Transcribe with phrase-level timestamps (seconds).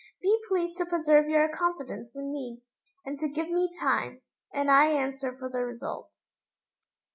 [0.19, 2.63] Be pleased to preserve your confidence in me,
[3.05, 6.09] and to give me time and I answer for the result.